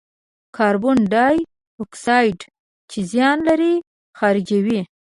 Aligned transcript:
کاربن 0.57 0.99
دای 1.13 1.37
اکساید 1.81 2.39
چې 2.89 2.99
زیان 3.11 3.37
لري، 3.47 3.73
خارجوي. 4.17 4.79